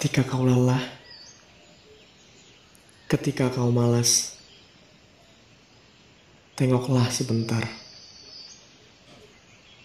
Ketika 0.00 0.24
kau 0.24 0.48
lelah, 0.48 0.80
ketika 3.04 3.52
kau 3.52 3.68
malas, 3.68 4.32
tengoklah 6.56 7.04
sebentar. 7.12 7.60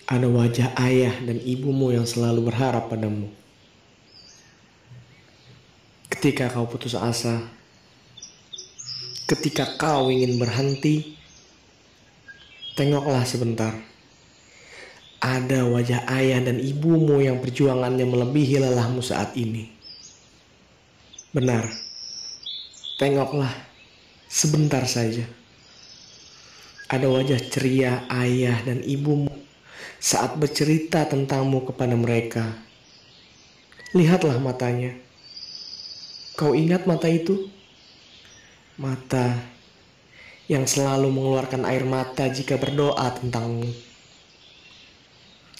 Ada 0.07 0.31
wajah 0.31 0.71
ayah 0.88 1.19
dan 1.19 1.36
ibumu 1.44 1.91
yang 1.91 2.08
selalu 2.08 2.47
berharap 2.47 2.87
padamu. 2.87 3.28
Ketika 6.08 6.47
kau 6.47 6.63
putus 6.63 6.95
asa, 6.95 7.51
ketika 9.27 9.76
kau 9.76 10.08
ingin 10.08 10.40
berhenti, 10.40 11.19
tengoklah 12.79 13.27
sebentar. 13.27 13.76
Ada 15.19 15.68
wajah 15.68 16.08
ayah 16.08 16.40
dan 16.40 16.63
ibumu 16.63 17.20
yang 17.20 17.44
perjuangannya 17.44 18.08
melebihi 18.08 18.63
lelahmu 18.63 19.04
saat 19.04 19.36
ini. 19.36 19.76
Benar, 21.35 21.67
tengoklah 22.95 23.52
sebentar 24.31 24.88
saja. 24.88 25.27
Ada 26.88 27.11
wajah 27.11 27.35
ceria 27.52 28.08
ayah 28.08 28.63
dan 28.63 28.80
ibumu 28.80 29.35
saat 29.99 30.39
bercerita 30.39 31.03
tentangmu 31.03 31.67
kepada 31.67 31.91
mereka. 31.99 32.55
Lihatlah 33.91 34.39
matanya. 34.39 34.95
Kau 36.39 36.55
ingat 36.55 36.88
mata 36.88 37.11
itu? 37.11 37.52
Mata 38.80 39.36
yang 40.47 40.63
selalu 40.63 41.11
mengeluarkan 41.11 41.67
air 41.67 41.83
mata 41.83 42.31
jika 42.31 42.55
berdoa 42.55 43.11
tentangmu. 43.11 43.75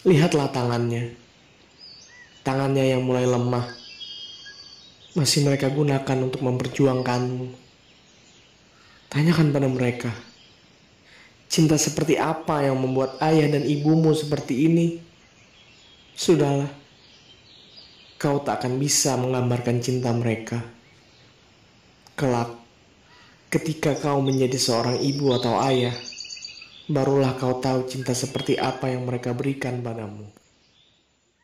Lihatlah 0.08 0.56
tangannya. 0.56 1.20
Tangannya 2.48 2.96
yang 2.96 3.04
mulai 3.04 3.28
lemah. 3.28 3.85
Masih 5.16 5.48
mereka 5.48 5.72
gunakan 5.72 6.18
untuk 6.28 6.44
memperjuangkanmu. 6.44 7.48
Tanyakan 9.08 9.56
pada 9.56 9.72
mereka. 9.72 10.12
Cinta 11.48 11.80
seperti 11.80 12.20
apa 12.20 12.68
yang 12.68 12.76
membuat 12.76 13.16
ayah 13.24 13.48
dan 13.48 13.64
ibumu 13.64 14.12
seperti 14.12 14.68
ini? 14.68 15.00
Sudahlah. 16.20 16.68
Kau 18.20 18.44
tak 18.44 18.60
akan 18.60 18.76
bisa 18.76 19.16
menggambarkan 19.16 19.80
cinta 19.80 20.12
mereka. 20.12 20.60
Kelak, 22.20 22.52
ketika 23.48 23.96
kau 23.96 24.20
menjadi 24.20 24.60
seorang 24.60 25.00
ibu 25.00 25.32
atau 25.32 25.64
ayah, 25.64 25.96
barulah 26.92 27.40
kau 27.40 27.64
tahu 27.64 27.88
cinta 27.88 28.12
seperti 28.12 28.60
apa 28.60 28.92
yang 28.92 29.08
mereka 29.08 29.32
berikan 29.32 29.80
padamu. 29.80 30.28